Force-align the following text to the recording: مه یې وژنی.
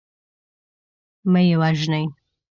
مه 1.31 1.39
یې 1.47 1.55
وژنی. 1.61 2.05